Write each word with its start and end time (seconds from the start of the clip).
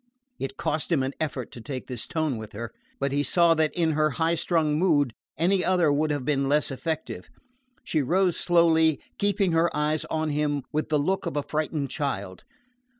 It 0.39 0.57
cost 0.57 0.91
him 0.91 1.03
an 1.03 1.13
effort 1.19 1.51
to 1.51 1.61
take 1.61 1.85
this 1.85 2.07
tone 2.07 2.37
with 2.37 2.53
her; 2.53 2.73
but 2.99 3.11
he 3.11 3.21
saw 3.21 3.53
that 3.53 3.71
in 3.75 3.91
her 3.91 4.09
high 4.17 4.33
strung 4.33 4.79
mood 4.79 5.13
any 5.37 5.63
other 5.63 5.93
would 5.93 6.09
have 6.09 6.25
been 6.25 6.49
less 6.49 6.71
effective. 6.71 7.29
She 7.83 8.01
rose 8.01 8.35
slowly, 8.35 8.99
keeping 9.19 9.51
her 9.51 9.69
eyes 9.77 10.03
on 10.05 10.31
him 10.31 10.63
with 10.71 10.89
the 10.89 10.97
look 10.97 11.27
of 11.27 11.37
a 11.37 11.43
frightened 11.43 11.91
child. 11.91 12.43